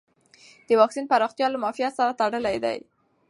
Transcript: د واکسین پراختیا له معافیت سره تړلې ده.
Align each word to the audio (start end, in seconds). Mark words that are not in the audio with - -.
د 0.67 0.69
واکسین 0.81 1.05
پراختیا 1.11 1.47
له 1.51 1.57
معافیت 1.63 1.93
سره 1.99 2.17
تړلې 2.21 2.57
ده. 2.63 2.73